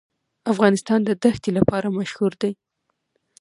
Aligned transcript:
افغانستان 0.51 0.99
د 1.05 1.11
دښتې 1.23 1.51
لپاره 1.57 1.87
مشهور 1.97 2.33
دی. 2.41 2.51